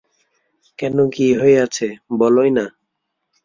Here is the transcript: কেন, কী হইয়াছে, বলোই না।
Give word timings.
কেন, 0.79 0.97
কী 1.09 1.27
হইয়াছে, 1.33 1.87
বলোই 2.19 2.49
না। 2.51 2.65